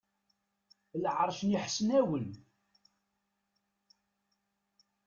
[1.03, 2.29] Lɛerc n Iḥesnawen.